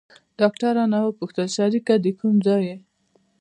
ډاکتر 0.39 0.71
رانه 0.77 0.99
وپوښتل 1.01 1.47
شريکه 1.57 1.93
د 1.99 2.05
کوم 2.19 2.35
ځاى 2.45 2.61
يې. 2.69 2.77